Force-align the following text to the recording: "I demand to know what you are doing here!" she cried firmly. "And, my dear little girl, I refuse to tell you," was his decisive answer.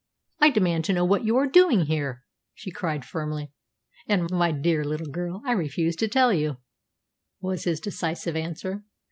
"I 0.39 0.49
demand 0.49 0.83
to 0.85 0.93
know 0.93 1.05
what 1.05 1.25
you 1.25 1.37
are 1.37 1.45
doing 1.45 1.85
here!" 1.85 2.23
she 2.55 2.71
cried 2.71 3.05
firmly. 3.05 3.51
"And, 4.07 4.31
my 4.31 4.51
dear 4.51 4.83
little 4.83 5.11
girl, 5.13 5.43
I 5.45 5.51
refuse 5.51 5.95
to 5.97 6.07
tell 6.07 6.33
you," 6.33 6.57
was 7.39 7.65
his 7.65 7.79
decisive 7.79 8.35
answer. 8.35 8.83